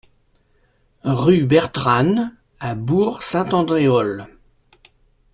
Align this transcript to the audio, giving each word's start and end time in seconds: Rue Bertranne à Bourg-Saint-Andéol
Rue 1.03 1.45
Bertranne 1.45 2.35
à 2.59 2.73
Bourg-Saint-Andéol 2.73 4.25